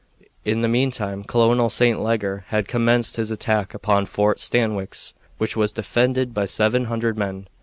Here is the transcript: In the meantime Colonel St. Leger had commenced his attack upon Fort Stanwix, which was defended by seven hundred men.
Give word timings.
In 0.43 0.61
the 0.61 0.67
meantime 0.67 1.23
Colonel 1.23 1.69
St. 1.69 2.01
Leger 2.01 2.43
had 2.47 2.67
commenced 2.67 3.17
his 3.17 3.29
attack 3.29 3.75
upon 3.75 4.07
Fort 4.07 4.39
Stanwix, 4.39 5.13
which 5.37 5.55
was 5.55 5.71
defended 5.71 6.33
by 6.33 6.45
seven 6.45 6.85
hundred 6.85 7.19
men. 7.19 7.45